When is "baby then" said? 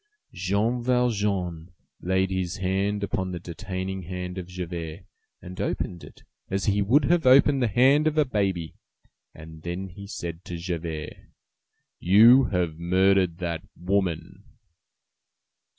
8.25-9.89